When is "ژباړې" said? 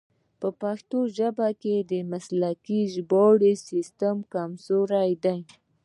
2.93-3.53